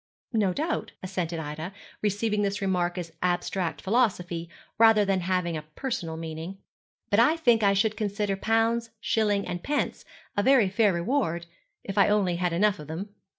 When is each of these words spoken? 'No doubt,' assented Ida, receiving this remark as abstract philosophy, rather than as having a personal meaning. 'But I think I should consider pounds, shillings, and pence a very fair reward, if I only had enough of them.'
'No 0.33 0.51
doubt,' 0.51 0.93
assented 1.03 1.37
Ida, 1.39 1.73
receiving 2.01 2.41
this 2.41 2.59
remark 2.59 2.97
as 2.97 3.11
abstract 3.21 3.83
philosophy, 3.83 4.49
rather 4.79 5.05
than 5.05 5.19
as 5.21 5.25
having 5.27 5.55
a 5.55 5.61
personal 5.61 6.17
meaning. 6.17 6.57
'But 7.11 7.19
I 7.19 7.37
think 7.37 7.61
I 7.61 7.73
should 7.75 7.95
consider 7.95 8.35
pounds, 8.35 8.89
shillings, 8.99 9.45
and 9.47 9.61
pence 9.61 10.03
a 10.35 10.41
very 10.41 10.69
fair 10.69 10.91
reward, 10.91 11.45
if 11.83 11.99
I 11.99 12.09
only 12.09 12.37
had 12.37 12.51
enough 12.51 12.79
of 12.79 12.87
them.' 12.87 13.09